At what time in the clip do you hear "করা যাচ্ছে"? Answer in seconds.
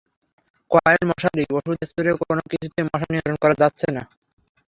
3.43-3.87